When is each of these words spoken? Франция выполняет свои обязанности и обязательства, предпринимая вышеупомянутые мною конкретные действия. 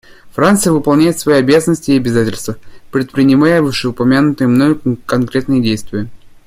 Франция 0.31 0.73
выполняет 0.73 1.19
свои 1.19 1.35
обязанности 1.37 1.91
и 1.91 1.97
обязательства, 1.97 2.55
предпринимая 2.89 3.61
вышеупомянутые 3.61 4.47
мною 4.47 4.81
конкретные 5.05 5.61
действия. 5.61 6.09